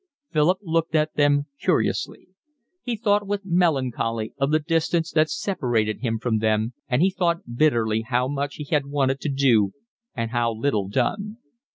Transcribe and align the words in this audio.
Philip 0.33 0.57
looked 0.63 0.95
at 0.95 1.13
them 1.13 1.45
curiously. 1.59 2.29
He 2.81 2.95
thought 2.95 3.27
with 3.27 3.45
melancholy 3.45 4.33
of 4.39 4.49
the 4.49 4.57
distance 4.57 5.11
that 5.11 5.29
separated 5.29 5.99
him 5.99 6.17
from 6.17 6.39
them, 6.39 6.73
and 6.89 7.03
he 7.03 7.11
thought 7.11 7.55
bitterly 7.55 8.01
how 8.01 8.27
much 8.27 8.55
he 8.55 8.63
had 8.63 8.87
wanted 8.87 9.19
to 9.21 9.29
do 9.29 9.73
and 10.15 10.31
how 10.31 10.53
little 10.55 10.87
done. 10.89 11.37